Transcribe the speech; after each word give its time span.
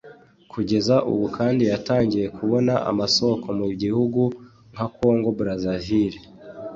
Kugeza 0.51 0.95
ubu 1.11 1.25
kandi 1.37 1.63
yatangiye 1.71 2.25
kubona 2.37 2.73
amasoko 2.91 3.47
mu 3.57 3.65
bihugu 3.81 4.21
nka 4.73 4.85
Congo 4.95 5.29
Brazzaville 5.37 6.19